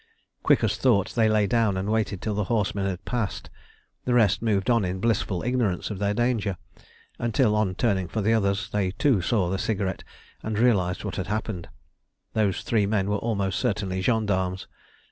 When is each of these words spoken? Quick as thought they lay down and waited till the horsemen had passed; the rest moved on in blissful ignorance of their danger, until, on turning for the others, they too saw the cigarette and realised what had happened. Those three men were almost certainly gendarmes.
Quick 0.41 0.63
as 0.63 0.77
thought 0.77 1.13
they 1.13 1.29
lay 1.29 1.45
down 1.45 1.77
and 1.77 1.91
waited 1.91 2.23
till 2.23 2.33
the 2.33 2.45
horsemen 2.45 2.87
had 2.87 3.05
passed; 3.05 3.51
the 4.05 4.15
rest 4.15 4.41
moved 4.41 4.67
on 4.71 4.83
in 4.83 4.99
blissful 4.99 5.43
ignorance 5.43 5.91
of 5.91 5.99
their 5.99 6.15
danger, 6.15 6.57
until, 7.19 7.55
on 7.55 7.75
turning 7.75 8.07
for 8.07 8.19
the 8.19 8.33
others, 8.33 8.67
they 8.71 8.89
too 8.89 9.21
saw 9.21 9.47
the 9.47 9.59
cigarette 9.59 10.03
and 10.41 10.57
realised 10.57 11.03
what 11.03 11.17
had 11.17 11.27
happened. 11.27 11.69
Those 12.33 12.63
three 12.63 12.87
men 12.87 13.11
were 13.11 13.17
almost 13.19 13.59
certainly 13.59 14.01
gendarmes. 14.01 14.65